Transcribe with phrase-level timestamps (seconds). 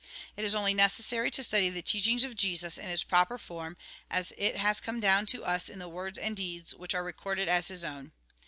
[0.35, 3.77] It is only necessary to study the teaching of Jesus in its proper form,
[4.09, 7.47] as it has come down to us in the words and deeds which are recorded
[7.47, 8.11] as his own.